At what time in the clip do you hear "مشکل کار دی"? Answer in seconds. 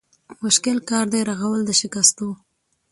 0.43-1.21